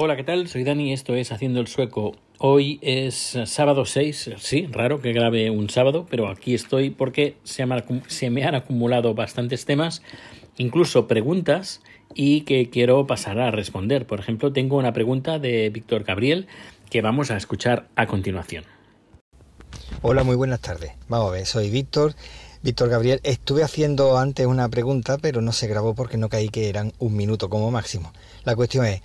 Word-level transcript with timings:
Hola, 0.00 0.14
¿qué 0.14 0.22
tal? 0.22 0.46
Soy 0.46 0.62
Dani, 0.62 0.92
esto 0.92 1.16
es 1.16 1.32
Haciendo 1.32 1.58
el 1.58 1.66
Sueco. 1.66 2.12
Hoy 2.38 2.78
es 2.82 3.36
sábado 3.46 3.84
6, 3.84 4.30
sí, 4.38 4.68
raro 4.70 5.00
que 5.00 5.12
grabe 5.12 5.50
un 5.50 5.68
sábado, 5.70 6.06
pero 6.08 6.28
aquí 6.28 6.54
estoy 6.54 6.90
porque 6.90 7.34
se 7.42 7.66
me 7.66 8.44
han 8.44 8.54
acumulado 8.54 9.14
bastantes 9.14 9.64
temas, 9.64 10.02
incluso 10.56 11.08
preguntas, 11.08 11.82
y 12.14 12.42
que 12.42 12.70
quiero 12.70 13.08
pasar 13.08 13.40
a 13.40 13.50
responder. 13.50 14.06
Por 14.06 14.20
ejemplo, 14.20 14.52
tengo 14.52 14.76
una 14.76 14.92
pregunta 14.92 15.40
de 15.40 15.68
Víctor 15.70 16.04
Gabriel 16.04 16.46
que 16.90 17.02
vamos 17.02 17.32
a 17.32 17.36
escuchar 17.36 17.88
a 17.96 18.06
continuación. 18.06 18.62
Hola, 20.02 20.22
muy 20.22 20.36
buenas 20.36 20.60
tardes. 20.60 20.92
Vamos 21.08 21.30
a 21.30 21.32
ver, 21.32 21.44
soy 21.44 21.70
Víctor. 21.70 22.14
Víctor 22.60 22.88
Gabriel, 22.88 23.20
estuve 23.22 23.62
haciendo 23.62 24.18
antes 24.18 24.44
una 24.44 24.68
pregunta, 24.68 25.16
pero 25.16 25.40
no 25.40 25.52
se 25.52 25.68
grabó 25.68 25.94
porque 25.94 26.16
no 26.16 26.28
caí 26.28 26.48
que 26.48 26.68
eran 26.68 26.92
un 26.98 27.14
minuto 27.14 27.48
como 27.48 27.70
máximo. 27.70 28.12
La 28.44 28.56
cuestión 28.56 28.84
es, 28.84 29.00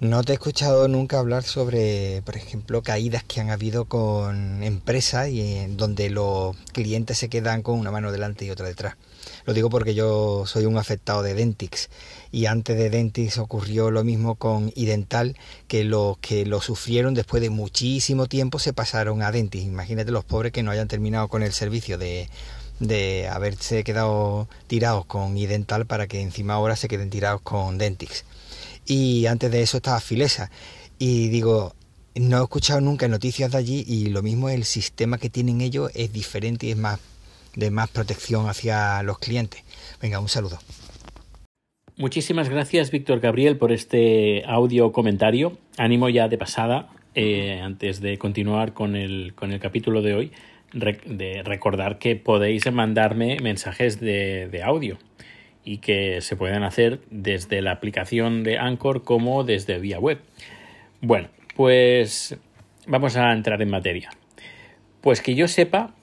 no 0.00 0.24
te 0.24 0.32
he 0.32 0.34
escuchado 0.34 0.88
nunca 0.88 1.20
hablar 1.20 1.44
sobre, 1.44 2.22
por 2.22 2.36
ejemplo, 2.36 2.82
caídas 2.82 3.22
que 3.22 3.40
han 3.40 3.50
habido 3.50 3.84
con 3.84 4.64
empresas 4.64 5.28
y 5.28 5.40
en 5.40 5.76
donde 5.76 6.10
los 6.10 6.56
clientes 6.72 7.16
se 7.18 7.28
quedan 7.28 7.62
con 7.62 7.78
una 7.78 7.92
mano 7.92 8.10
delante 8.10 8.44
y 8.44 8.50
otra 8.50 8.66
detrás. 8.66 8.96
Lo 9.44 9.54
digo 9.54 9.70
porque 9.70 9.94
yo 9.94 10.44
soy 10.46 10.66
un 10.66 10.76
afectado 10.76 11.22
de 11.22 11.34
Dentix 11.34 11.88
y 12.32 12.46
antes 12.46 12.76
de 12.76 12.90
Dentix 12.90 13.38
ocurrió 13.38 13.92
lo 13.92 14.02
mismo 14.02 14.34
con 14.34 14.72
Idental, 14.74 15.36
que 15.68 15.84
los 15.84 16.18
que 16.18 16.44
lo 16.44 16.60
sufrieron 16.60 17.14
después 17.14 17.40
de 17.40 17.50
muchísimo 17.50 18.26
tiempo 18.26 18.58
se 18.58 18.72
pasaron 18.72 19.22
a 19.22 19.30
Dentix. 19.30 19.64
Imagínate 19.64 20.10
los 20.10 20.24
pobres 20.24 20.50
que 20.50 20.64
no 20.64 20.72
hayan 20.72 20.88
terminado 20.88 21.28
con 21.28 21.44
el 21.44 21.52
servicio 21.52 21.98
de, 21.98 22.28
de 22.80 23.28
haberse 23.28 23.84
quedado 23.84 24.48
tirados 24.66 25.06
con 25.06 25.36
Idental 25.36 25.86
para 25.86 26.06
que 26.06 26.20
encima 26.20 26.54
ahora 26.54 26.76
se 26.76 26.88
queden 26.88 27.10
tirados 27.10 27.40
con 27.40 27.78
Dentix 27.78 28.24
y 28.86 29.26
antes 29.26 29.50
de 29.50 29.62
eso 29.62 29.78
estaba 29.78 30.00
Filesa. 30.00 30.50
Y 30.98 31.28
digo, 31.28 31.74
no 32.14 32.38
he 32.40 32.42
escuchado 32.42 32.80
nunca 32.80 33.08
noticias 33.08 33.52
de 33.52 33.58
allí 33.58 33.84
y 33.86 34.06
lo 34.06 34.22
mismo 34.22 34.48
el 34.48 34.64
sistema 34.64 35.18
que 35.18 35.28
tienen 35.28 35.60
ellos 35.60 35.90
es 35.94 36.12
diferente 36.12 36.66
y 36.66 36.70
es 36.70 36.76
más 36.76 37.00
de 37.54 37.70
más 37.70 37.88
protección 37.88 38.48
hacia 38.48 39.02
los 39.02 39.18
clientes. 39.18 39.62
Venga, 40.00 40.20
un 40.20 40.28
saludo. 40.28 40.58
Muchísimas 41.96 42.50
gracias, 42.50 42.90
Víctor 42.90 43.20
Gabriel, 43.20 43.56
por 43.56 43.72
este 43.72 44.44
audio 44.46 44.92
comentario. 44.92 45.56
Ánimo 45.78 46.10
ya 46.10 46.28
de 46.28 46.36
pasada, 46.36 46.90
eh, 47.14 47.58
antes 47.62 48.02
de 48.02 48.18
continuar 48.18 48.74
con 48.74 48.94
el, 48.94 49.32
con 49.34 49.52
el 49.52 49.60
capítulo 49.60 50.02
de 50.02 50.14
hoy, 50.14 50.32
de 50.76 51.42
recordar 51.44 51.98
que 51.98 52.16
podéis 52.16 52.70
mandarme 52.70 53.38
mensajes 53.42 54.00
de, 54.00 54.48
de 54.48 54.62
audio 54.62 54.98
y 55.64 55.78
que 55.78 56.20
se 56.20 56.36
pueden 56.36 56.62
hacer 56.62 57.00
desde 57.10 57.60
la 57.60 57.72
aplicación 57.72 58.44
de 58.44 58.56
Anchor 58.56 59.02
como 59.02 59.42
desde 59.42 59.78
vía 59.78 59.98
web. 59.98 60.20
Bueno, 61.00 61.28
pues 61.56 62.38
vamos 62.86 63.16
a 63.16 63.32
entrar 63.32 63.60
en 63.60 63.70
materia. 63.70 64.10
Pues 65.00 65.20
que 65.20 65.34
yo 65.34 65.48
sepa, 65.48 65.94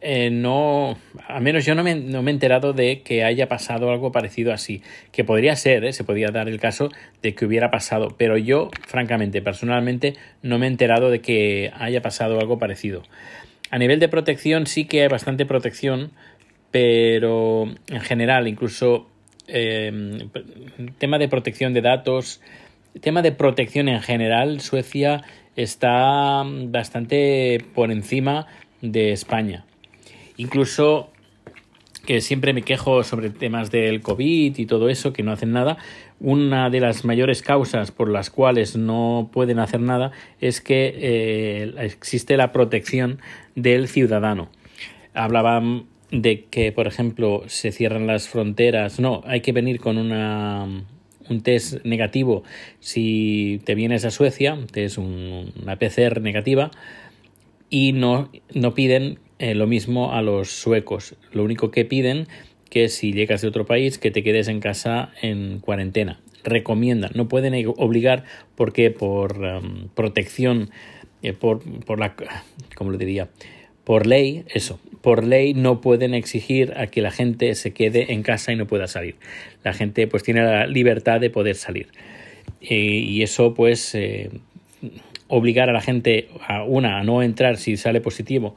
eh, 0.00 0.30
no, 0.30 0.98
al 1.28 1.42
menos 1.42 1.64
yo 1.64 1.74
no 1.74 1.82
me, 1.82 1.94
no 1.94 2.22
me, 2.22 2.30
he 2.30 2.34
enterado 2.34 2.72
de 2.72 3.02
que 3.02 3.24
haya 3.24 3.48
pasado 3.48 3.90
algo 3.90 4.12
parecido 4.12 4.52
así, 4.52 4.82
que 5.10 5.24
podría 5.24 5.56
ser, 5.56 5.84
¿eh? 5.84 5.92
se 5.92 6.04
podría 6.04 6.28
dar 6.28 6.48
el 6.48 6.60
caso 6.60 6.90
de 7.22 7.34
que 7.34 7.46
hubiera 7.46 7.70
pasado, 7.70 8.14
pero 8.18 8.36
yo, 8.36 8.68
francamente, 8.86 9.40
personalmente, 9.42 10.14
no 10.42 10.58
me 10.58 10.66
he 10.66 10.70
enterado 10.70 11.10
de 11.10 11.20
que 11.20 11.72
haya 11.78 12.02
pasado 12.02 12.38
algo 12.40 12.58
parecido. 12.58 13.02
A 13.72 13.78
nivel 13.78 14.00
de 14.00 14.08
protección 14.08 14.66
sí 14.66 14.84
que 14.84 15.00
hay 15.00 15.08
bastante 15.08 15.46
protección, 15.46 16.10
pero 16.70 17.64
en 17.88 18.00
general, 18.02 18.46
incluso 18.46 19.08
eh, 19.48 20.28
tema 20.98 21.18
de 21.18 21.26
protección 21.28 21.72
de 21.72 21.80
datos, 21.80 22.42
tema 23.00 23.22
de 23.22 23.32
protección 23.32 23.88
en 23.88 24.02
general, 24.02 24.60
Suecia 24.60 25.22
está 25.56 26.42
bastante 26.44 27.64
por 27.74 27.90
encima 27.90 28.46
de 28.82 29.12
España. 29.12 29.64
Incluso 30.36 31.10
que 32.04 32.20
siempre 32.20 32.52
me 32.52 32.62
quejo 32.62 33.04
sobre 33.04 33.30
temas 33.30 33.70
del 33.70 34.00
COVID 34.00 34.58
y 34.58 34.66
todo 34.66 34.88
eso, 34.88 35.12
que 35.12 35.22
no 35.22 35.32
hacen 35.32 35.52
nada. 35.52 35.78
Una 36.20 36.70
de 36.70 36.80
las 36.80 37.04
mayores 37.04 37.42
causas 37.42 37.90
por 37.90 38.08
las 38.08 38.30
cuales 38.30 38.76
no 38.76 39.30
pueden 39.32 39.58
hacer 39.58 39.80
nada 39.80 40.12
es 40.40 40.60
que 40.60 40.94
eh, 40.96 41.74
existe 41.78 42.36
la 42.36 42.52
protección 42.52 43.20
del 43.54 43.88
ciudadano. 43.88 44.50
Hablaban 45.14 45.86
de 46.10 46.44
que, 46.44 46.72
por 46.72 46.86
ejemplo, 46.86 47.42
se 47.46 47.72
cierran 47.72 48.06
las 48.06 48.28
fronteras. 48.28 49.00
No, 49.00 49.22
hay 49.26 49.40
que 49.40 49.52
venir 49.52 49.80
con 49.80 49.98
una, 49.98 50.66
un 51.28 51.40
test 51.42 51.84
negativo 51.84 52.44
si 52.80 53.60
te 53.64 53.74
vienes 53.74 54.04
a 54.04 54.10
Suecia, 54.10 54.58
es 54.74 54.98
un, 54.98 55.52
una 55.60 55.76
PCR 55.76 56.20
negativa, 56.20 56.70
y 57.70 57.92
no, 57.92 58.30
no 58.54 58.74
piden 58.74 59.18
eh, 59.42 59.56
lo 59.56 59.66
mismo 59.66 60.12
a 60.12 60.22
los 60.22 60.50
suecos. 60.52 61.16
Lo 61.32 61.42
único 61.42 61.72
que 61.72 61.84
piden 61.84 62.28
que 62.70 62.88
si 62.88 63.12
llegas 63.12 63.42
de 63.42 63.48
otro 63.48 63.66
país, 63.66 63.98
que 63.98 64.12
te 64.12 64.22
quedes 64.22 64.46
en 64.46 64.60
casa 64.60 65.10
en 65.20 65.58
cuarentena. 65.58 66.20
Recomiendan, 66.44 67.10
no 67.14 67.26
pueden 67.26 67.52
obligar 67.76 68.22
porque 68.54 68.92
por 68.92 69.40
um, 69.40 69.88
protección, 69.96 70.70
eh, 71.24 71.32
por, 71.32 71.60
por 71.84 71.98
la, 71.98 72.14
¿cómo 72.76 72.92
lo 72.92 72.98
diría? 72.98 73.30
por 73.82 74.06
ley, 74.06 74.44
eso, 74.54 74.78
por 75.00 75.24
ley 75.24 75.54
no 75.54 75.80
pueden 75.80 76.14
exigir 76.14 76.74
a 76.76 76.86
que 76.86 77.02
la 77.02 77.10
gente 77.10 77.56
se 77.56 77.72
quede 77.72 78.12
en 78.12 78.22
casa 78.22 78.52
y 78.52 78.56
no 78.56 78.68
pueda 78.68 78.86
salir. 78.86 79.16
La 79.64 79.72
gente 79.72 80.06
pues 80.06 80.22
tiene 80.22 80.44
la 80.44 80.68
libertad 80.68 81.18
de 81.20 81.30
poder 81.30 81.56
salir. 81.56 81.88
Eh, 82.60 82.76
y 82.76 83.22
eso 83.22 83.54
pues 83.54 83.96
obligar 85.26 85.68
a 85.68 85.72
la 85.72 85.80
gente 85.80 86.28
a 86.46 86.62
una 86.62 87.00
a 87.00 87.02
no 87.02 87.24
entrar 87.24 87.56
si 87.56 87.76
sale 87.76 88.00
positivo 88.00 88.54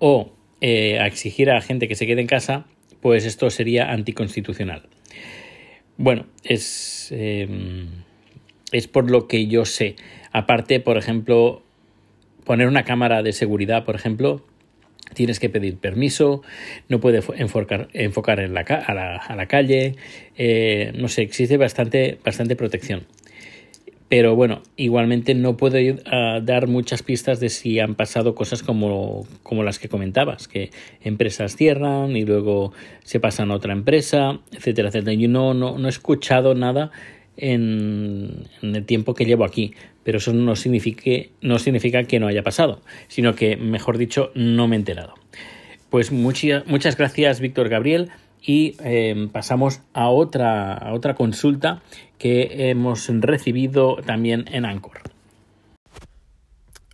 o 0.00 0.32
eh, 0.60 0.98
a 0.98 1.06
exigir 1.06 1.48
a 1.50 1.54
la 1.54 1.60
gente 1.60 1.86
que 1.86 1.94
se 1.94 2.08
quede 2.08 2.20
en 2.20 2.26
casa, 2.26 2.66
pues 3.00 3.24
esto 3.24 3.48
sería 3.50 3.92
anticonstitucional. 3.92 4.88
Bueno, 5.96 6.26
es, 6.42 7.12
es 7.12 8.88
por 8.88 9.08
lo 9.10 9.28
que 9.28 9.46
yo 9.46 9.64
sé. 9.64 9.94
Aparte, 10.32 10.80
por 10.80 10.96
ejemplo, 10.96 11.62
poner 12.44 12.66
una 12.66 12.84
cámara 12.84 13.22
de 13.22 13.32
seguridad, 13.32 13.84
por 13.84 13.94
ejemplo, 13.94 14.44
tienes 15.14 15.40
que 15.40 15.48
pedir 15.48 15.76
permiso, 15.78 16.42
no 16.88 17.00
puede 17.00 17.22
enfocar, 17.36 17.88
enfocar 17.92 18.40
en 18.40 18.54
la, 18.54 18.60
a, 18.60 19.36
la, 19.36 19.46
calle, 19.46 19.96
eh, 20.36 20.92
no 20.96 21.08
sé, 21.08 21.22
existe 21.22 21.56
bastante, 21.56 22.18
bastante 22.24 22.56
protección. 22.56 23.06
Pero 24.10 24.34
bueno, 24.34 24.62
igualmente 24.76 25.36
no 25.36 25.56
puedo 25.56 25.78
dar 26.42 26.66
muchas 26.66 27.04
pistas 27.04 27.38
de 27.38 27.48
si 27.48 27.78
han 27.78 27.94
pasado 27.94 28.34
cosas 28.34 28.64
como, 28.64 29.24
como 29.44 29.62
las 29.62 29.78
que 29.78 29.88
comentabas, 29.88 30.48
que 30.48 30.70
empresas 31.00 31.54
cierran 31.54 32.16
y 32.16 32.24
luego 32.24 32.72
se 33.04 33.20
pasan 33.20 33.52
a 33.52 33.54
otra 33.54 33.72
empresa, 33.72 34.40
etcétera, 34.50 34.88
etcétera. 34.88 35.14
Yo 35.14 35.28
no, 35.28 35.54
no, 35.54 35.78
no 35.78 35.86
he 35.86 35.90
escuchado 35.90 36.56
nada 36.56 36.90
en, 37.36 38.48
el 38.62 38.84
tiempo 38.84 39.14
que 39.14 39.26
llevo 39.26 39.44
aquí, 39.44 39.74
pero 40.02 40.18
eso 40.18 40.32
no, 40.32 40.42
no 40.42 40.56
significa 40.56 42.02
que 42.02 42.18
no 42.18 42.26
haya 42.26 42.42
pasado, 42.42 42.82
sino 43.06 43.36
que, 43.36 43.56
mejor 43.56 43.96
dicho, 43.96 44.32
no 44.34 44.66
me 44.66 44.74
he 44.74 44.80
enterado. 44.80 45.14
Pues 45.88 46.10
muchas, 46.10 46.66
muchas 46.66 46.96
gracias, 46.96 47.38
Víctor 47.38 47.68
Gabriel, 47.68 48.10
y 48.42 48.76
eh, 48.82 49.28
pasamos 49.32 49.80
a 49.92 50.08
otra, 50.08 50.74
a 50.74 50.92
otra 50.92 51.14
consulta 51.14 51.82
que 52.18 52.70
hemos 52.70 53.08
recibido 53.08 53.96
también 53.96 54.44
en 54.48 54.64
Anchor. 54.64 55.00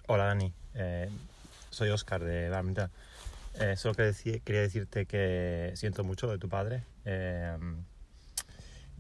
Hola, 0.06 0.26
Dani. 0.26 0.52
Eh, 0.74 1.08
soy 1.70 1.90
Oscar 1.90 2.22
de 2.22 2.48
la 2.48 2.62
mitad. 2.62 2.90
Eh, 3.60 3.76
solo 3.76 3.94
decir, 3.94 4.42
quería, 4.42 4.60
decirte 4.60 5.06
que 5.06 5.72
siento 5.74 6.04
mucho 6.04 6.28
de 6.28 6.38
tu 6.38 6.48
padre 6.48 6.84
eh, 7.04 7.56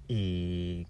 y 0.08 0.86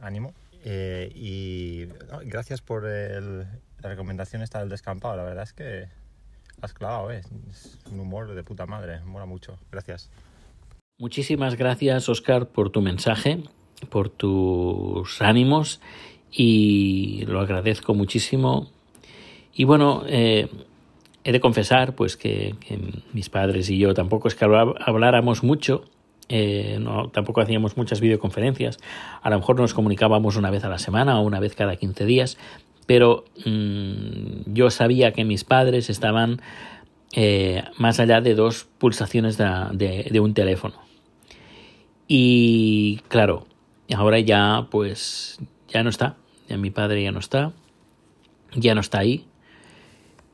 ánimo 0.00 0.34
eh, 0.68 1.12
y 1.14 1.86
gracias 2.24 2.60
por 2.60 2.86
el, 2.86 3.46
la 3.80 3.88
recomendación 3.88 4.42
esta 4.42 4.58
del 4.58 4.68
descampado. 4.68 5.16
La 5.16 5.22
verdad 5.22 5.44
es 5.44 5.52
que 5.52 5.88
has 6.60 6.72
clavado, 6.72 7.12
¿eh? 7.12 7.22
es 7.48 7.78
un 7.88 8.00
humor 8.00 8.34
de 8.34 8.42
puta 8.42 8.66
madre. 8.66 8.98
Mola 9.04 9.26
mucho. 9.26 9.60
Gracias. 9.70 10.10
Muchísimas 10.98 11.56
gracias, 11.56 12.08
Oscar, 12.08 12.48
por 12.48 12.70
tu 12.70 12.80
mensaje, 12.80 13.42
por 13.90 14.08
tus 14.08 15.20
ánimos 15.20 15.80
y 16.32 17.24
lo 17.26 17.40
agradezco 17.40 17.94
muchísimo. 17.94 18.70
Y 19.54 19.64
bueno, 19.64 20.04
eh, 20.06 20.48
he 21.24 21.32
de 21.32 21.40
confesar 21.40 21.94
pues 21.94 22.16
que, 22.16 22.54
mis 23.12 23.28
padres 23.28 23.68
y 23.68 23.78
yo 23.78 23.92
tampoco 23.92 24.28
es 24.28 24.34
que 24.34 24.46
habláramos 24.46 25.42
mucho 25.42 25.84
eh, 26.28 26.78
no, 26.80 27.08
tampoco 27.10 27.40
hacíamos 27.40 27.76
muchas 27.76 28.00
videoconferencias. 28.00 28.78
A 29.22 29.30
lo 29.30 29.38
mejor 29.38 29.60
nos 29.60 29.74
comunicábamos 29.74 30.36
una 30.36 30.50
vez 30.50 30.64
a 30.64 30.68
la 30.68 30.78
semana 30.78 31.20
o 31.20 31.22
una 31.22 31.40
vez 31.40 31.54
cada 31.54 31.76
15 31.76 32.04
días, 32.04 32.38
pero 32.86 33.24
mmm, 33.44 34.52
yo 34.52 34.70
sabía 34.70 35.12
que 35.12 35.24
mis 35.24 35.44
padres 35.44 35.90
estaban 35.90 36.40
eh, 37.12 37.62
más 37.78 38.00
allá 38.00 38.20
de 38.20 38.34
dos 38.34 38.66
pulsaciones 38.78 39.36
de, 39.38 40.20
un 40.20 40.34
teléfono. 40.34 40.85
Y 42.08 43.00
claro, 43.08 43.46
ahora 43.94 44.20
ya 44.20 44.68
pues 44.70 45.38
ya 45.68 45.82
no 45.82 45.90
está. 45.90 46.16
ya 46.48 46.56
mi 46.56 46.70
padre 46.70 47.02
ya 47.02 47.10
no 47.12 47.18
está, 47.18 47.52
ya 48.54 48.74
no 48.74 48.80
está 48.80 49.00
ahí. 49.00 49.24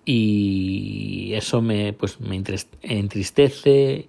Y 0.05 1.33
eso 1.35 1.63
me 1.63 1.93
pues 1.93 2.21
me 2.21 2.43
entristece. 2.83 4.09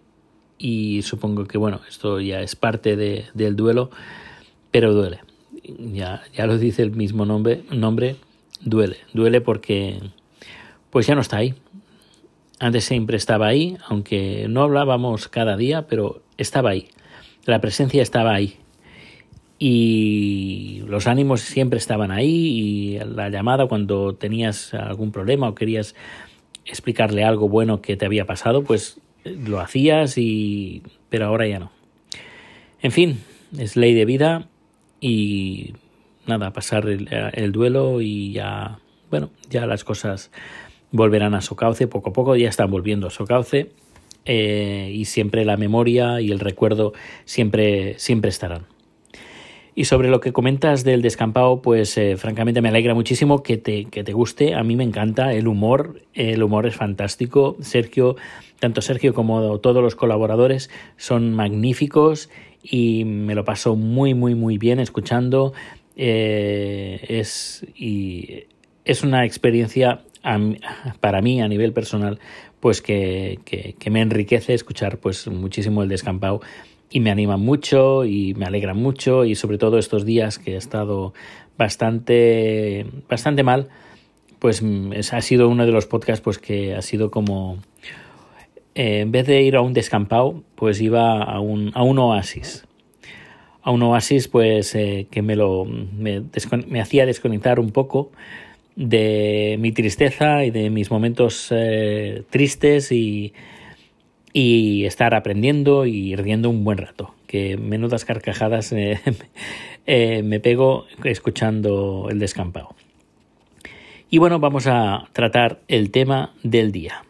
Y 0.58 1.02
supongo 1.04 1.46
que 1.46 1.58
bueno 1.58 1.82
esto 1.90 2.20
ya 2.20 2.42
es 2.42 2.56
parte 2.56 2.96
de, 2.96 3.26
del 3.34 3.56
duelo 3.56 3.90
pero 4.72 4.94
duele. 4.94 5.20
Ya 5.64 6.24
ya 6.34 6.46
lo 6.48 6.58
dice 6.58 6.84
el 6.84 6.92
mismo 6.92 7.26
nombre 7.26 7.64
nombre 7.72 8.18
duele. 8.62 8.98
Duele 9.14 9.40
porque 9.40 10.00
pues 10.90 11.08
ya 11.08 11.16
no 11.16 11.22
está 11.22 11.38
ahí. 11.38 11.56
Antes 12.60 12.86
siempre 12.86 13.16
estaba 13.18 13.48
ahí 13.48 13.78
aunque 13.88 14.48
no 14.50 14.64
hablábamos 14.64 15.28
cada 15.30 15.56
día 15.56 15.88
pero 15.88 16.22
estaba 16.38 16.72
ahí 16.72 16.90
la 17.46 17.60
presencia 17.62 18.02
estaba 18.02 18.34
ahí 18.34 18.58
y 19.60 20.84
los 20.88 21.08
ánimos 21.08 21.42
siempre 21.42 21.78
estaban 21.78 22.12
ahí 22.12 22.28
y 22.28 23.00
la 23.00 23.30
llamada 23.30 23.68
cuando 23.68 24.14
tenías 24.16 24.74
algún 24.74 25.12
problema 25.12 25.48
o 25.48 25.56
querías 25.56 25.96
explicarle 26.66 27.24
algo 27.24 27.48
bueno 27.48 27.82
que 27.82 27.96
te 27.96 28.06
había 28.06 28.26
pasado, 28.26 28.64
pues 28.64 29.00
lo 29.24 29.60
hacías 29.60 30.18
y 30.18 30.84
pero 31.10 31.28
ahora 31.28 31.48
ya 31.48 31.60
no. 31.60 31.72
En 32.82 32.92
fin, 32.92 33.22
es 33.58 33.78
ley 33.78 33.94
de 33.94 34.06
vida 34.06 34.50
y 35.00 35.74
nada, 36.26 36.52
pasar 36.52 36.88
el, 36.88 37.52
duelo 37.52 38.02
y 38.02 38.34
ya, 38.34 38.80
bueno, 39.10 39.30
ya 39.50 39.66
las 39.66 39.84
cosas 39.84 40.32
volverán 40.92 41.36
a 41.36 41.42
su 41.42 41.56
cauce, 41.56 41.88
poco 41.88 42.10
a 42.10 42.14
poco 42.14 42.36
ya 42.36 42.50
están 42.50 42.70
volviendo 42.70 43.08
a 43.08 43.12
su 43.12 43.26
cauce 43.26 43.72
eh, 44.26 44.92
y 44.94 45.06
siempre 45.06 45.46
la 45.46 45.58
memoria 45.58 46.22
y 46.22 46.32
el 46.32 46.40
recuerdo 46.40 46.94
siempre, 47.26 47.98
siempre 48.00 48.30
estarán. 48.30 48.66
Y 49.76 49.86
sobre 49.86 50.10
lo 50.10 50.20
que 50.20 50.34
comentas 50.34 50.84
del 50.84 51.02
descampado, 51.02 51.62
pues 51.62 51.98
eh, 51.98 52.16
francamente 52.16 52.62
me 52.62 52.70
alegra 52.70 52.94
muchísimo 52.94 53.42
que 53.42 53.58
te, 53.58 53.86
que 53.86 54.04
te 54.04 54.14
guste. 54.14 54.54
A 54.54 54.64
mí 54.64 54.76
me 54.76 54.84
encanta 54.84 55.34
el 55.34 55.48
humor, 55.48 56.02
el 56.14 56.44
humor 56.44 56.68
es 56.68 56.76
fantástico. 56.76 57.58
Sergio, 57.60 58.16
tanto 58.60 58.82
Sergio 58.82 59.16
como 59.16 59.60
todos 59.60 59.82
los 59.82 59.96
colaboradores 59.96 60.70
son 60.98 61.34
magníficos 61.34 62.30
y 62.62 63.04
me 63.04 63.34
lo 63.34 63.46
paso 63.46 63.76
muy, 63.76 64.14
muy, 64.14 64.36
muy 64.36 64.60
bien 64.60 64.80
escuchando. 64.80 65.54
Eh, 65.96 67.04
es, 67.08 67.66
y 67.76 68.46
es 68.86 69.04
una 69.04 69.26
experiencia 69.26 70.02
para 71.02 71.22
mí 71.22 71.42
a 71.42 71.48
nivel 71.48 71.74
personal 71.74 72.20
pues 72.64 72.82
que, 72.82 73.40
que, 73.44 73.90
me 73.92 74.00
enriquece 74.00 74.54
escuchar 74.54 74.98
pues 74.98 75.28
muchísimo 75.28 75.84
el 75.84 75.90
descampado. 75.90 76.40
Y 76.90 77.02
me 77.02 77.12
anima 77.12 77.36
mucho 77.36 78.06
y 78.06 78.36
me 78.36 78.46
alegra 78.46 78.74
mucho 78.74 79.26
y 79.26 79.36
sobre 79.36 79.58
todo 79.58 79.78
estos 79.78 80.06
días 80.06 80.40
que 80.40 80.54
he 80.54 80.56
estado 80.56 81.14
bastante 81.58 82.86
bastante 83.10 83.44
mal 83.44 83.68
pues 84.40 84.62
mm, 84.62 84.94
ha 85.12 85.20
sido 85.20 85.50
uno 85.50 85.66
de 85.66 85.74
los 85.74 85.88
podcasts 85.88 86.24
pues 86.24 86.40
que 86.40 86.74
ha 86.74 86.82
sido 86.82 87.12
como 87.12 87.58
eh, 88.76 89.02
en 89.02 89.12
vez 89.12 89.28
de 89.28 89.42
ir 89.42 89.58
a 89.58 89.62
un 89.62 89.74
descampado 89.74 90.42
pues 90.56 90.80
iba 90.80 91.22
a 91.22 91.42
un, 91.42 91.72
a 91.74 91.84
un 91.84 92.00
oasis. 92.00 92.66
A 93.62 93.72
un 93.72 93.84
oasis 93.84 94.30
pues 94.30 94.74
eh, 94.76 95.08
que 95.12 95.22
me 95.22 95.36
lo 95.36 95.66
me, 95.66 96.24
me, 96.68 96.80
hacía 96.80 97.06
desconectar 97.06 97.60
un 97.60 97.72
poco 97.72 98.14
de 98.76 99.58
mi 99.60 99.72
tristeza 99.72 100.44
y 100.44 100.52
de 100.52 100.70
mis 100.70 100.90
momentos 100.90 101.48
eh, 101.52 102.24
tristes 102.30 102.92
y, 102.92 103.34
y 104.32 104.86
estar 104.86 105.14
aprendiendo 105.14 105.86
y 105.86 106.16
riendo 106.16 106.50
un 106.50 106.64
buen 106.64 106.78
rato. 106.78 107.14
Que 107.28 107.58
menudas 107.58 108.06
carcajadas 108.06 108.72
eh, 108.72 109.00
eh, 109.86 110.24
me 110.24 110.40
pego 110.40 110.86
escuchando 111.04 112.08
el 112.10 112.20
descampado. 112.20 112.76
Y 114.10 114.20
bueno, 114.20 114.40
vamos 114.40 114.68
a 114.68 115.08
tratar 115.14 115.62
el 115.68 115.92
tema 115.92 116.34
del 116.44 116.72
día. 116.72 117.04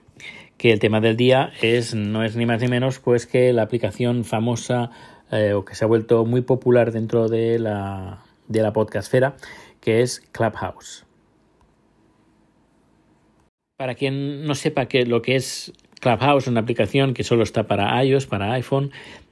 Que 0.57 0.71
el 0.71 0.79
tema 0.79 1.01
del 1.01 1.17
día 1.17 1.51
es, 1.61 1.93
no 1.93 2.23
es 2.23 2.37
ni 2.37 2.45
más 2.45 2.61
ni 2.61 2.69
menos, 2.69 2.99
pues 2.99 3.25
que 3.27 3.51
la 3.51 3.63
aplicación 3.63 4.23
famosa 4.23 4.91
o 5.55 5.65
que 5.65 5.73
se 5.73 5.83
ha 5.83 5.87
vuelto 5.87 6.25
muy 6.25 6.41
popular 6.41 6.91
dentro 6.91 7.27
de 7.27 7.57
la, 7.57 8.23
de 8.47 8.61
la 8.61 8.71
podcastfera, 8.71 9.35
que 9.81 10.01
es 10.01 10.21
Clubhouse. 10.31 11.05
Para 13.83 13.95
quien 13.95 14.45
no 14.45 14.55
sepa 14.55 14.85
que 14.85 15.05
lo 15.05 15.21
que 15.21 15.35
es 15.35 15.73
Clubhouse, 15.99 16.47
una 16.47 16.61
aplicación 16.61 17.13
que 17.13 17.25
solo 17.25 17.43
está 17.43 17.67
para 17.67 18.01
iOS, 18.01 18.27
para 18.27 18.53
iPhone, 18.53 18.91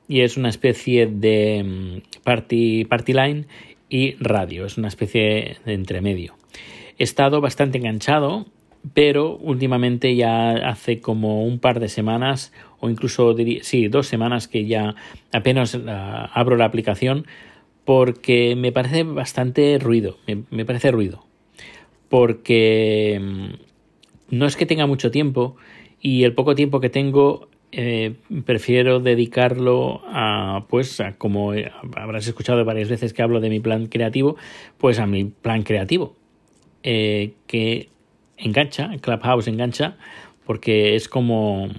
y 0.10 0.20
es 0.20 0.36
una 0.36 0.50
especie 0.50 1.06
de 1.08 1.64
mm, 1.64 2.22
party, 2.26 2.84
party 2.84 3.14
line 3.14 3.46
y 3.88 4.16
radio, 4.16 4.66
es 4.66 4.78
una 4.78 4.90
especie 4.90 5.56
de 5.66 5.74
entremedio. 5.74 6.36
He 6.98 7.04
estado 7.06 7.40
bastante 7.40 7.78
enganchado, 7.78 8.46
pero 8.94 9.38
últimamente 9.38 10.18
ya 10.18 10.52
hace 10.68 11.00
como 11.00 11.46
un 11.46 11.60
par 11.60 11.80
de 11.80 11.88
semanas, 11.88 12.52
o 12.82 12.90
incluso 12.90 13.34
sí, 13.62 13.88
dos 13.88 14.08
semanas 14.08 14.50
que 14.50 14.66
ya 14.66 14.96
apenas 15.32 15.80
abro 16.34 16.58
la 16.58 16.66
aplicación, 16.66 17.26
porque 17.86 18.58
me 18.58 18.74
parece 18.74 19.04
bastante 19.04 19.80
ruido, 19.80 20.18
me 20.50 20.66
parece 20.66 20.92
ruido. 20.92 21.24
Porque 22.10 23.18
mm, 23.18 23.71
no 24.32 24.48
es 24.48 24.56
que 24.56 24.66
tenga 24.66 24.88
mucho 24.88 25.12
tiempo, 25.12 25.56
y 26.02 26.24
el 26.24 26.34
poco 26.34 26.56
tiempo 26.56 26.80
que 26.80 26.90
tengo 26.90 27.48
eh, 27.72 28.16
prefiero 28.46 29.00
dedicarlo 29.00 30.02
a, 30.08 30.66
pues, 30.68 31.00
a, 31.00 31.14
como 31.14 31.54
habrás 31.96 32.28
escuchado 32.28 32.66
varias 32.66 32.90
veces 32.90 33.14
que 33.14 33.22
hablo 33.22 33.40
de 33.40 33.50
mi 33.50 33.60
plan 33.60 33.88
creativo, 33.88 34.36
pues 34.78 35.00
a 35.00 35.06
mi 35.06 35.26
plan 35.26 35.64
creativo, 35.64 36.16
eh, 36.84 37.34
que 37.48 37.90
engancha, 38.38 38.90
Clubhouse 39.00 39.48
engancha, 39.48 39.98
porque 40.46 40.96
es 40.96 41.08
como 41.08 41.70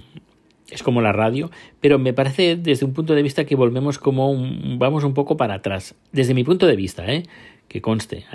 es 0.69 0.81
como 0.81 1.01
la 1.01 1.11
radio, 1.11 1.51
pero 1.81 1.99
me 1.99 2.13
parece 2.13 2.55
desde 2.55 2.85
un 2.85 2.93
punto 2.93 3.13
de 3.13 3.21
vista 3.21 3.45
que 3.45 3.55
volvemos 3.55 3.99
como 3.99 4.31
un, 4.31 4.79
vamos 4.79 5.03
un 5.03 5.13
poco 5.13 5.37
para 5.37 5.55
atrás, 5.55 5.93
desde 6.11 6.33
mi 6.33 6.43
punto 6.43 6.65
de 6.65 6.75
vista, 6.75 7.05
¿eh? 7.13 7.23
que 7.67 7.81
conste, 7.81 8.25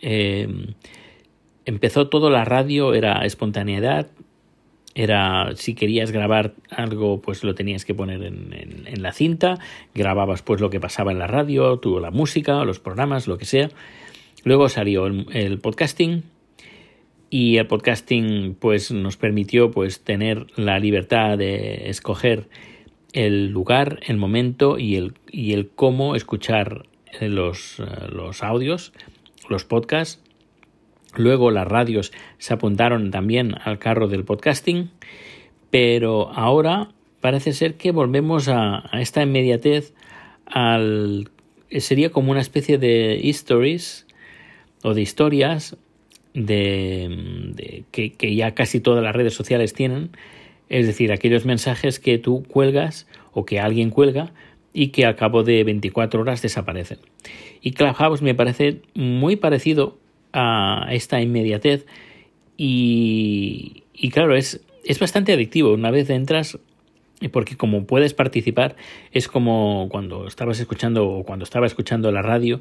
eh, 0.00 0.48
empezó 1.70 2.08
todo 2.08 2.30
la 2.30 2.44
radio, 2.44 2.94
era 2.94 3.24
espontaneidad, 3.24 4.08
era 4.94 5.52
si 5.54 5.74
querías 5.74 6.10
grabar 6.10 6.54
algo 6.70 7.20
pues 7.20 7.44
lo 7.44 7.54
tenías 7.54 7.84
que 7.84 7.94
poner 7.94 8.24
en, 8.24 8.52
en, 8.86 9.02
la 9.02 9.12
cinta 9.12 9.58
grababas 9.94 10.42
pues 10.42 10.60
lo 10.60 10.68
que 10.68 10.80
pasaba 10.80 11.12
en 11.12 11.20
la 11.20 11.28
radio 11.28 11.78
tuvo 11.78 12.00
la 12.00 12.10
música 12.10 12.64
los 12.64 12.80
programas 12.80 13.28
lo 13.28 13.38
que 13.38 13.44
sea. 13.44 13.70
Luego 14.42 14.68
salió 14.68 15.06
el, 15.06 15.58
podcasting 15.60 16.24
y 17.28 17.58
el 17.58 17.66
podcasting 17.68 18.56
pues 18.58 18.90
nos 18.90 19.16
permitió 19.16 19.70
pues 19.70 20.02
tener 20.02 20.46
la 20.56 20.80
libertad 20.80 21.38
de 21.38 21.88
escoger 21.88 22.48
el 23.12 23.50
lugar 23.50 24.00
el 24.08 24.16
momento 24.16 24.76
y 24.76 24.96
el, 24.96 25.14
y 25.30 25.52
el 25.52 25.68
cómo 25.68 26.16
escuchar 26.16 26.86
los, 27.20 27.78
eh, 27.78 27.84
los 28.10 28.42
audios 28.42 28.92
los 29.48 29.64
podcasts 29.64 30.20
Luego 31.16 31.50
las 31.50 31.66
radios 31.66 32.12
se 32.38 32.54
apuntaron 32.54 33.10
también 33.10 33.54
al 33.64 33.78
carro 33.78 34.08
del 34.08 34.24
podcasting, 34.24 34.90
pero 35.70 36.30
ahora 36.32 36.90
parece 37.20 37.52
ser 37.52 37.74
que 37.74 37.90
volvemos 37.90 38.48
a, 38.48 38.88
esta 38.92 39.22
inmediatez 39.22 39.92
al 40.46 41.30
sería 41.78 42.10
como 42.10 42.32
una 42.32 42.40
especie 42.40 42.78
de 42.78 43.28
stories 43.30 44.06
o 44.82 44.94
de 44.94 45.02
historias 45.02 45.76
de, 46.34 47.84
que, 47.90 48.12
que, 48.12 48.34
ya 48.34 48.54
casi 48.54 48.80
todas 48.80 49.02
las 49.02 49.14
redes 49.14 49.34
sociales 49.34 49.72
tienen, 49.72 50.10
es 50.68 50.86
decir, 50.86 51.12
aquellos 51.12 51.44
mensajes 51.44 51.98
que 51.98 52.18
tú 52.18 52.44
cuelgas 52.48 53.06
o 53.32 53.44
que 53.44 53.60
alguien 53.60 53.90
cuelga 53.90 54.32
y 54.72 54.88
que 54.88 55.04
al 55.04 55.16
cabo 55.16 55.42
de 55.42 55.64
24 55.64 56.20
horas 56.20 56.42
desaparecen. 56.42 56.98
Y 57.60 57.72
Clubhouse 57.72 58.22
me 58.22 58.34
parece 58.34 58.80
muy 58.94 59.36
parecido 59.36 59.98
a 60.32 60.86
esta 60.90 61.20
inmediatez 61.20 61.86
y, 62.56 63.84
y 63.94 64.10
claro, 64.10 64.36
es, 64.36 64.60
es 64.84 64.98
bastante 64.98 65.32
adictivo. 65.32 65.72
Una 65.72 65.90
vez 65.90 66.10
entras, 66.10 66.58
porque 67.32 67.56
como 67.56 67.84
puedes 67.86 68.14
participar, 68.14 68.76
es 69.12 69.28
como 69.28 69.88
cuando 69.90 70.26
estabas 70.26 70.60
escuchando 70.60 71.08
o 71.08 71.24
cuando 71.24 71.44
estaba 71.44 71.66
escuchando 71.66 72.10
la 72.12 72.22
radio, 72.22 72.60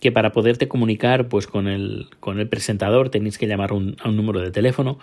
que 0.00 0.10
para 0.12 0.32
poderte 0.32 0.68
comunicar 0.68 1.28
pues 1.28 1.46
con 1.46 1.68
el, 1.68 2.08
con 2.20 2.40
el 2.40 2.48
presentador 2.48 3.10
tenéis 3.10 3.38
que 3.38 3.46
llamar 3.46 3.72
un, 3.72 3.96
a 4.02 4.08
un 4.08 4.16
número 4.16 4.40
de 4.40 4.50
teléfono. 4.50 4.98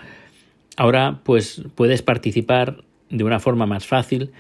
Ahora 0.76 1.22
pues 1.24 1.64
puedes 1.76 2.02
participar 2.02 2.84
de 3.10 3.24
una 3.24 3.40
forma 3.40 3.66
más 3.66 3.86
fácil, 3.86 4.32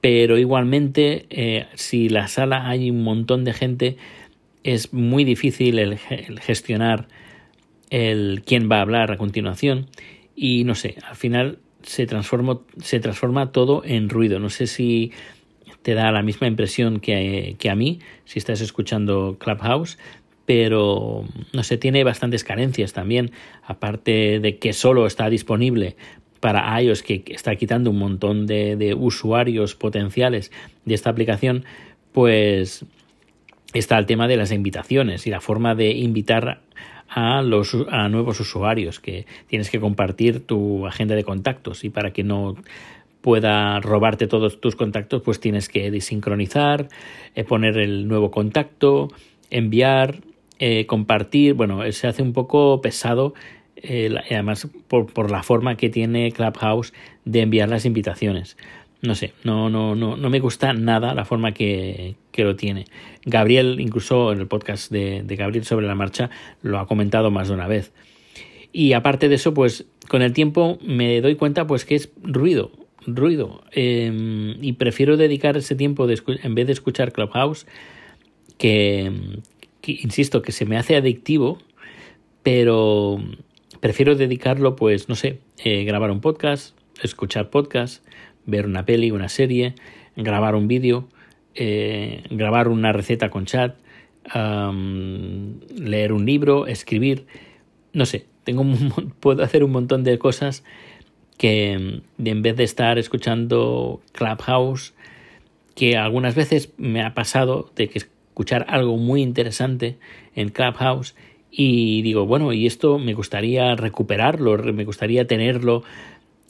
pero 0.00 0.38
igualmente 0.38 1.26
eh, 1.30 1.66
si 1.74 2.08
la 2.08 2.28
sala 2.28 2.68
hay 2.68 2.90
un 2.90 3.02
montón 3.02 3.44
de 3.44 3.52
gente, 3.52 3.96
es 4.64 4.92
muy 4.92 5.24
difícil 5.24 5.78
el, 5.78 5.98
gestionar 5.98 7.08
el 7.90 8.42
quién 8.44 8.70
va 8.70 8.78
a 8.78 8.82
hablar 8.82 9.10
a 9.12 9.16
continuación 9.16 9.86
y 10.34 10.64
no 10.64 10.74
sé, 10.74 10.96
al 11.08 11.16
final 11.16 11.58
se 11.82 12.06
transforma, 12.06 12.60
se 12.80 13.00
transforma 13.00 13.50
todo 13.52 13.82
en 13.84 14.08
ruido. 14.08 14.38
No 14.38 14.50
sé 14.50 14.66
si 14.66 15.12
te 15.82 15.94
da 15.94 16.12
la 16.12 16.22
misma 16.22 16.46
impresión 16.46 17.00
que, 17.00 17.56
que, 17.58 17.70
a 17.70 17.74
mí, 17.74 18.00
si 18.24 18.38
estás 18.38 18.60
escuchando 18.60 19.36
Clubhouse, 19.38 19.98
pero 20.44 21.24
no 21.52 21.62
sé, 21.62 21.76
tiene 21.76 22.04
bastantes 22.04 22.44
carencias 22.44 22.92
también, 22.92 23.32
aparte 23.64 24.40
de 24.40 24.58
que 24.58 24.72
solo 24.72 25.06
está 25.06 25.28
disponible 25.30 25.96
para 26.40 26.80
iOS, 26.80 27.02
que 27.02 27.22
está 27.28 27.56
quitando 27.56 27.90
un 27.90 27.98
montón 27.98 28.46
de, 28.46 28.76
de 28.76 28.94
usuarios 28.94 29.74
potenciales 29.74 30.52
de 30.84 30.94
esta 30.94 31.10
aplicación, 31.10 31.64
pues 32.12 32.84
está 33.74 33.98
el 33.98 34.06
tema 34.06 34.28
de 34.28 34.36
las 34.36 34.52
invitaciones 34.52 35.26
y 35.26 35.30
la 35.30 35.40
forma 35.40 35.74
de 35.74 35.90
invitar 35.90 36.62
a 37.08 37.42
los 37.42 37.76
a 37.90 38.08
nuevos 38.08 38.38
usuarios 38.40 39.00
que 39.00 39.26
tienes 39.46 39.70
que 39.70 39.80
compartir 39.80 40.46
tu 40.46 40.86
agenda 40.86 41.14
de 41.14 41.24
contactos 41.24 41.84
y 41.84 41.90
para 41.90 42.12
que 42.12 42.22
no 42.22 42.54
pueda 43.22 43.80
robarte 43.80 44.26
todos 44.26 44.60
tus 44.60 44.76
contactos 44.76 45.22
pues 45.22 45.40
tienes 45.40 45.68
que 45.68 45.90
desincronizar 45.90 46.88
eh, 47.34 47.44
poner 47.44 47.78
el 47.78 48.08
nuevo 48.08 48.30
contacto 48.30 49.08
enviar 49.50 50.20
eh, 50.58 50.86
compartir. 50.86 51.54
Bueno 51.54 51.90
se 51.92 52.06
hace 52.06 52.22
un 52.22 52.32
poco 52.32 52.80
pesado 52.82 53.32
eh, 53.76 54.14
además 54.30 54.68
por, 54.88 55.12
por 55.12 55.30
la 55.30 55.42
forma 55.42 55.76
que 55.76 55.88
tiene 55.88 56.30
Clubhouse 56.32 56.92
de 57.24 57.40
enviar 57.40 57.68
las 57.68 57.86
invitaciones 57.86 58.56
no 59.00 59.14
sé, 59.14 59.32
no, 59.44 59.70
no, 59.70 59.94
no, 59.94 60.16
no 60.16 60.30
me 60.30 60.40
gusta 60.40 60.72
nada 60.72 61.14
la 61.14 61.24
forma 61.24 61.52
que, 61.52 62.16
que 62.32 62.44
lo 62.44 62.56
tiene. 62.56 62.86
Gabriel, 63.24 63.80
incluso 63.80 64.32
en 64.32 64.40
el 64.40 64.48
podcast 64.48 64.90
de, 64.90 65.22
Gabriel 65.26 65.64
sobre 65.64 65.86
la 65.86 65.94
marcha, 65.94 66.30
lo 66.62 66.78
ha 66.78 66.86
comentado 66.86 67.30
más 67.30 67.48
de 67.48 67.54
una 67.54 67.68
vez. 67.68 67.92
Y 68.72 68.92
aparte 68.94 69.28
de 69.28 69.36
eso, 69.36 69.54
pues 69.54 69.86
con 70.08 70.22
el 70.22 70.32
tiempo 70.32 70.78
me 70.82 71.20
doy 71.20 71.36
cuenta 71.36 71.66
pues 71.66 71.84
que 71.84 71.94
es 71.94 72.10
ruido, 72.22 72.72
ruido. 73.06 73.62
Eh, 73.72 74.56
y 74.60 74.72
prefiero 74.72 75.16
dedicar 75.16 75.56
ese 75.56 75.74
tiempo 75.74 76.06
de, 76.06 76.20
en 76.42 76.54
vez 76.54 76.66
de 76.66 76.72
escuchar 76.72 77.12
Clubhouse, 77.12 77.66
que, 78.56 79.12
que, 79.80 79.92
insisto, 79.92 80.42
que 80.42 80.52
se 80.52 80.64
me 80.64 80.76
hace 80.76 80.96
adictivo, 80.96 81.58
pero 82.42 83.22
prefiero 83.80 84.16
dedicarlo, 84.16 84.74
pues, 84.74 85.08
no 85.08 85.14
sé, 85.14 85.38
eh, 85.64 85.84
grabar 85.84 86.10
un 86.10 86.20
podcast, 86.20 86.76
escuchar 87.02 87.50
podcast, 87.50 88.04
ver 88.48 88.66
una 88.66 88.84
peli, 88.84 89.12
una 89.12 89.28
serie, 89.28 89.74
grabar 90.16 90.56
un 90.56 90.66
vídeo, 90.66 91.06
eh, 91.54 92.24
grabar 92.30 92.68
una 92.68 92.92
receta 92.92 93.30
con 93.30 93.44
chat, 93.44 93.76
leer 94.34 96.12
un 96.12 96.26
libro, 96.26 96.66
escribir, 96.66 97.26
no 97.92 98.04
sé, 98.04 98.26
tengo 98.44 98.62
un, 98.62 99.12
puedo 99.20 99.44
hacer 99.44 99.62
un 99.62 99.70
montón 99.70 100.02
de 100.02 100.18
cosas 100.18 100.64
que 101.36 102.02
en 102.18 102.42
vez 102.42 102.56
de 102.56 102.64
estar 102.64 102.98
escuchando 102.98 104.00
Clubhouse, 104.12 104.94
que 105.76 105.96
algunas 105.96 106.34
veces 106.34 106.72
me 106.78 107.02
ha 107.02 107.14
pasado 107.14 107.70
de 107.76 107.88
que 107.88 107.98
escuchar 107.98 108.66
algo 108.68 108.96
muy 108.96 109.22
interesante 109.22 109.98
en 110.34 110.48
Clubhouse 110.48 111.14
y 111.50 112.02
digo, 112.02 112.26
bueno, 112.26 112.52
y 112.52 112.66
esto 112.66 112.98
me 112.98 113.14
gustaría 113.14 113.74
recuperarlo, 113.76 114.58
me 114.72 114.84
gustaría 114.84 115.26
tenerlo 115.26 115.84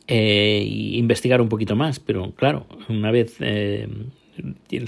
eh, 0.08 0.64
investigar 0.66 1.42
un 1.42 1.50
poquito 1.50 1.76
más, 1.76 2.00
pero 2.00 2.32
claro, 2.32 2.66
una 2.88 3.10
vez 3.10 3.36
eh, 3.40 3.88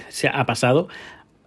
se 0.09 0.29
ha 0.29 0.47
pasado, 0.47 0.89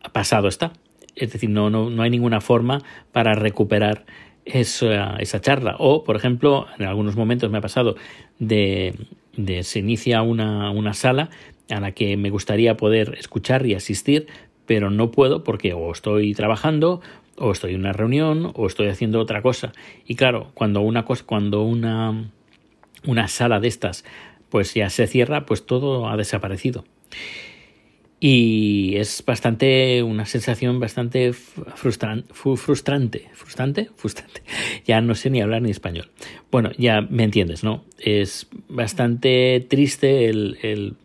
ha 0.04 0.14
pasado 0.14 0.48
está. 0.48 0.74
Es 1.16 1.34
decir, 1.34 1.50
no, 1.50 1.70
no, 1.70 1.90
no 1.90 2.04
hay 2.04 2.10
ninguna 2.10 2.40
forma 2.40 2.82
para 3.12 3.34
recuperar 3.34 4.06
esa, 4.46 5.16
esa 5.18 5.42
charla. 5.42 5.76
O, 5.80 6.04
por 6.04 6.16
ejemplo, 6.16 6.68
en 6.78 6.86
algunos 6.86 7.16
momentos 7.16 7.52
me 7.52 7.58
ha 7.58 7.62
pasado 7.62 7.96
de, 8.40 8.96
de 9.36 9.64
se 9.64 9.80
inicia 9.80 10.22
una, 10.22 10.70
una 10.72 10.94
sala 10.94 11.30
a 11.70 11.80
la 11.80 11.92
que 11.92 12.16
me 12.16 12.30
gustaría 12.30 12.78
poder 12.78 13.16
escuchar 13.18 13.66
y 13.66 13.74
asistir, 13.74 14.28
pero 14.66 14.92
no 14.92 15.12
puedo 15.12 15.44
porque 15.44 15.74
o 15.74 15.92
estoy 15.92 16.34
trabajando 16.34 17.02
o 17.38 17.52
estoy 17.52 17.74
en 17.74 17.82
una 17.82 17.94
reunión 17.94 18.52
o 18.56 18.68
estoy 18.68 18.88
haciendo 18.88 19.20
otra 19.20 19.42
cosa. 19.42 19.72
Y 20.06 20.16
claro, 20.16 20.52
cuando 20.54 20.82
una 20.82 21.06
cosa, 21.06 21.24
cuando 21.26 21.64
una 21.64 22.30
una 23.06 23.28
sala 23.28 23.60
de 23.60 23.68
estas 23.68 24.04
pues 24.54 24.76
ya 24.76 24.92
se 24.92 25.08
cierra, 25.08 25.48
pues 25.48 25.66
todo 25.66 26.08
ha 26.08 26.16
desaparecido. 26.16 26.86
Y 28.20 28.98
es 28.98 29.24
bastante, 29.26 30.04
una 30.04 30.28
sensación 30.28 30.80
bastante 30.80 31.34
frustran, 31.34 32.26
frustrante, 32.32 33.30
frustrante, 33.34 33.90
frustrante. 33.96 34.44
Ya 34.86 35.02
no 35.02 35.16
sé 35.16 35.32
ni 35.32 35.42
hablar 35.42 35.64
ni 35.64 35.72
español. 35.72 36.12
Bueno, 36.52 36.70
ya 36.78 37.02
me 37.02 37.24
entiendes, 37.24 37.64
¿no? 37.64 37.84
Es 37.98 38.48
bastante 38.70 39.66
triste 39.68 40.30
el, 40.30 40.60
el 40.62 40.98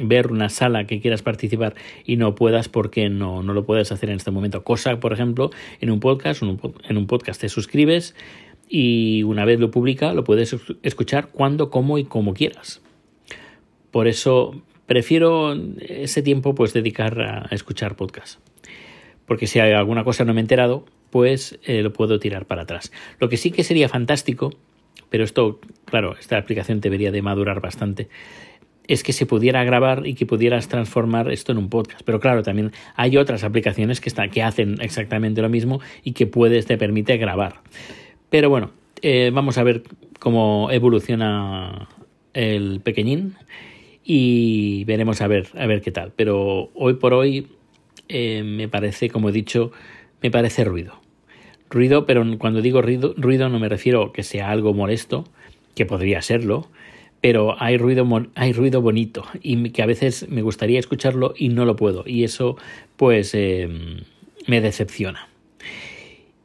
ver 0.00 0.32
una 0.32 0.48
sala 0.48 0.86
que 0.88 1.00
quieras 1.00 1.22
participar 1.22 1.74
y 2.04 2.16
no 2.16 2.34
puedas 2.34 2.68
porque 2.68 3.08
no, 3.08 3.42
no 3.42 3.54
lo 3.54 3.64
puedes 3.64 3.92
hacer 3.92 4.10
en 4.10 4.16
este 4.16 4.32
momento. 4.32 4.64
Cosa, 4.64 4.98
por 4.98 5.12
ejemplo, 5.12 5.50
en 5.80 5.90
un 5.90 6.00
podcast, 6.00 6.42
en 6.42 6.96
un 6.96 7.06
podcast 7.06 7.40
te 7.40 7.48
suscribes, 7.48 8.14
y 8.68 9.22
una 9.22 9.44
vez 9.44 9.58
lo 9.58 9.70
publica 9.70 10.12
lo 10.12 10.24
puedes 10.24 10.54
escuchar 10.82 11.28
cuando, 11.28 11.70
cómo 11.70 11.98
y 11.98 12.04
como 12.04 12.34
quieras. 12.34 12.82
Por 13.90 14.06
eso 14.08 14.62
prefiero 14.86 15.54
ese 15.80 16.22
tiempo 16.22 16.54
pues 16.54 16.72
dedicar 16.72 17.20
a 17.20 17.48
escuchar 17.50 17.96
podcast. 17.96 18.40
Porque 19.26 19.46
si 19.46 19.60
hay 19.60 19.72
alguna 19.72 20.04
cosa 20.04 20.24
no 20.24 20.32
me 20.32 20.40
he 20.40 20.42
enterado, 20.42 20.86
pues 21.10 21.58
eh, 21.64 21.82
lo 21.82 21.92
puedo 21.92 22.18
tirar 22.18 22.46
para 22.46 22.62
atrás. 22.62 22.92
Lo 23.18 23.28
que 23.28 23.36
sí 23.36 23.50
que 23.50 23.64
sería 23.64 23.88
fantástico, 23.88 24.52
pero 25.10 25.24
esto, 25.24 25.60
claro, 25.84 26.16
esta 26.18 26.38
aplicación 26.38 26.80
debería 26.80 27.10
de 27.10 27.22
madurar 27.22 27.60
bastante, 27.60 28.08
es 28.86 29.02
que 29.02 29.12
se 29.12 29.26
pudiera 29.26 29.62
grabar 29.64 30.06
y 30.06 30.14
que 30.14 30.24
pudieras 30.24 30.68
transformar 30.68 31.30
esto 31.30 31.52
en 31.52 31.58
un 31.58 31.68
podcast. 31.68 32.00
Pero 32.04 32.20
claro, 32.20 32.42
también 32.42 32.72
hay 32.96 33.18
otras 33.18 33.44
aplicaciones 33.44 34.00
que, 34.00 34.08
están, 34.08 34.30
que 34.30 34.42
hacen 34.42 34.78
exactamente 34.80 35.42
lo 35.42 35.50
mismo 35.50 35.80
y 36.02 36.12
que 36.12 36.26
puedes, 36.26 36.64
te 36.64 36.78
permite 36.78 37.18
grabar. 37.18 37.60
Pero 38.30 38.50
bueno, 38.50 38.70
eh, 39.02 39.30
vamos 39.32 39.58
a 39.58 39.62
ver 39.62 39.82
cómo 40.18 40.70
evoluciona 40.70 41.88
el 42.34 42.80
pequeñín 42.80 43.36
y 44.04 44.84
veremos 44.84 45.20
a 45.20 45.28
ver, 45.28 45.48
a 45.56 45.66
ver 45.66 45.80
qué 45.80 45.90
tal. 45.90 46.12
Pero 46.14 46.70
hoy 46.74 46.94
por 46.94 47.14
hoy 47.14 47.48
eh, 48.08 48.42
me 48.42 48.68
parece, 48.68 49.08
como 49.10 49.28
he 49.28 49.32
dicho, 49.32 49.72
me 50.22 50.30
parece 50.30 50.64
ruido. 50.64 51.00
Ruido, 51.70 52.06
pero 52.06 52.24
cuando 52.38 52.62
digo 52.62 52.80
ruido, 52.82 53.14
ruido 53.16 53.48
no 53.48 53.58
me 53.58 53.68
refiero 53.68 54.12
que 54.12 54.22
sea 54.22 54.50
algo 54.50 54.72
molesto, 54.72 55.24
que 55.74 55.84
podría 55.84 56.22
serlo, 56.22 56.68
pero 57.20 57.60
hay 57.60 57.76
ruido, 57.76 58.06
hay 58.34 58.52
ruido 58.52 58.80
bonito 58.80 59.24
y 59.42 59.70
que 59.70 59.82
a 59.82 59.86
veces 59.86 60.28
me 60.28 60.42
gustaría 60.42 60.78
escucharlo 60.78 61.34
y 61.36 61.50
no 61.50 61.64
lo 61.64 61.76
puedo. 61.76 62.04
Y 62.06 62.24
eso 62.24 62.56
pues 62.96 63.34
eh, 63.34 63.68
me 64.46 64.60
decepciona. 64.60 65.28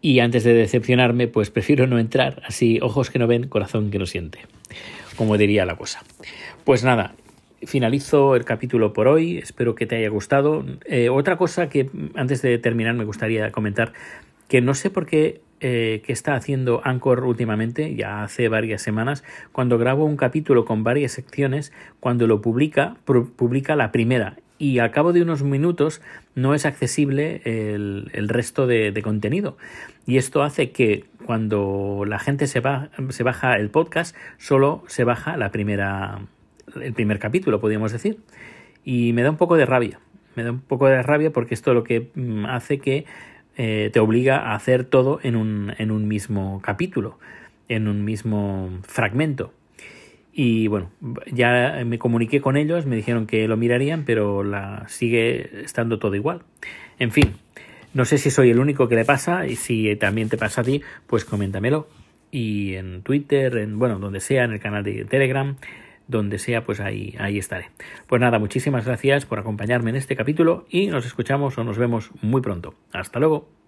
Y 0.06 0.20
antes 0.20 0.44
de 0.44 0.54
decepcionarme, 0.54 1.30
pues 1.30 1.50
prefiero 1.50 1.88
no 1.88 1.98
entrar, 1.98 2.44
así 2.46 2.78
ojos 2.82 3.10
que 3.10 3.20
no 3.20 3.26
ven, 3.26 3.48
corazón 3.48 3.90
que 3.90 4.00
no 4.00 4.06
siente, 4.06 4.40
como 5.16 5.38
diría 5.38 5.66
la 5.66 5.78
cosa. 5.78 6.04
Pues 6.66 6.84
nada, 6.84 7.16
finalizo 7.64 8.36
el 8.36 8.44
capítulo 8.44 8.92
por 8.92 9.08
hoy, 9.08 9.38
espero 9.38 9.76
que 9.76 9.86
te 9.86 9.96
haya 9.96 10.10
gustado. 10.10 10.66
Eh, 10.84 11.08
otra 11.08 11.38
cosa 11.38 11.70
que 11.70 11.90
antes 12.16 12.42
de 12.42 12.58
terminar 12.58 12.96
me 12.96 13.06
gustaría 13.06 13.50
comentar, 13.54 13.94
que 14.50 14.60
no 14.60 14.74
sé 14.74 14.90
por 14.90 15.06
qué 15.06 15.40
eh, 15.62 16.02
que 16.06 16.12
está 16.12 16.36
haciendo 16.36 16.82
Anchor 16.84 17.24
últimamente, 17.24 17.96
ya 17.96 18.24
hace 18.24 18.50
varias 18.50 18.82
semanas, 18.82 19.24
cuando 19.54 19.78
grabo 19.78 20.04
un 20.04 20.18
capítulo 20.18 20.66
con 20.66 20.84
varias 20.84 21.14
secciones, 21.14 21.72
cuando 22.02 22.28
lo 22.28 22.42
publica, 22.42 22.98
publica 23.06 23.78
la 23.78 23.94
primera 23.94 24.36
y 24.64 24.80
al 24.80 24.92
cabo 24.92 25.12
de 25.12 25.22
unos 25.22 25.44
minutos 25.44 26.02
no 26.36 26.54
es 26.54 26.66
accesible 26.66 27.42
el, 27.44 28.30
resto 28.30 28.66
de, 28.66 28.98
contenido. 29.04 29.58
Y 30.06 30.16
esto 30.16 30.42
hace 30.42 30.72
que 30.72 31.04
cuando 31.26 32.06
la 32.08 32.18
gente 32.18 32.48
se, 32.48 32.62
se 33.10 33.24
baja 33.24 33.58
el 33.58 33.70
podcast, 33.70 34.16
solo 34.38 34.86
se 34.88 35.04
baja 35.04 35.36
la 35.36 35.52
primera, 35.52 36.22
el 36.80 36.94
primer 36.94 37.20
capítulo, 37.20 37.60
podríamos 37.60 37.92
decir. 37.92 38.20
Y 38.86 39.12
me 39.12 39.24
da 39.24 39.32
un 39.32 39.38
poco 39.38 39.58
de 39.58 39.66
rabia. 39.66 40.00
Me 40.36 40.44
da 40.44 40.52
un 40.52 40.62
poco 40.62 40.88
de 40.88 41.04
rabia 41.04 41.34
porque 41.34 41.56
esto 41.56 41.74
lo 41.74 41.84
que 41.84 42.12
mm, 42.16 42.46
hace 42.46 42.80
que 42.80 43.06
eh, 43.58 43.90
te 43.92 44.00
obliga 44.00 44.38
a 44.38 44.56
hacer 44.56 44.86
todo 44.86 45.20
en 45.24 45.36
un, 45.36 45.74
en 45.78 45.92
un 45.92 46.08
mismo 46.08 46.62
capítulo, 46.64 47.20
en 47.68 47.90
un 47.90 48.06
mismo 48.06 48.70
fragmento. 48.84 49.52
Y 50.34 50.68
bueno, 50.68 50.90
ya 51.32 51.84
me 51.86 52.00
comuniqué 52.00 52.42
con 52.42 52.58
ellos, 52.58 52.88
me 52.88 52.96
dijeron 52.96 53.28
que 53.28 53.48
lo 53.48 53.56
mirarían, 53.56 54.04
pero 54.04 54.44
la 54.44 54.86
sigue 54.88 55.62
estando 55.64 56.00
todo 56.00 56.16
igual. 56.16 56.42
En 56.98 57.12
fin, 57.12 57.34
no 57.94 58.06
sé 58.06 58.18
si 58.18 58.32
soy 58.32 58.50
el 58.50 58.60
único 58.60 58.88
que 58.88 58.96
le 58.96 59.06
pasa 59.06 59.46
y 59.46 59.56
si 59.56 59.96
también 59.96 60.30
te 60.30 60.38
pasa 60.38 60.62
a 60.62 60.64
ti, 60.64 60.82
pues 61.06 61.24
coméntamelo. 61.24 61.88
Y 62.32 62.74
en 62.74 63.04
Twitter, 63.04 63.58
en 63.58 63.78
bueno, 63.78 64.00
donde 64.00 64.20
sea, 64.20 64.44
en 64.46 64.54
el 64.54 64.60
canal 64.60 64.84
de 64.84 65.06
Telegram, 65.06 65.56
donde 66.08 66.40
sea, 66.40 66.64
pues 66.64 66.80
ahí, 66.80 67.16
ahí 67.20 67.38
estaré. 67.38 67.70
Pues 68.08 68.20
nada, 68.20 68.40
muchísimas 68.40 68.86
gracias 68.86 69.28
por 69.28 69.38
acompañarme 69.38 69.92
en 69.92 69.98
este 69.98 70.16
capítulo 70.16 70.66
y 70.70 70.88
nos 70.88 71.06
escuchamos 71.06 71.58
o 71.60 71.64
nos 71.64 71.78
vemos 71.78 72.10
muy 72.24 72.42
pronto. 72.42 72.74
Hasta 72.92 73.20
luego. 73.20 73.63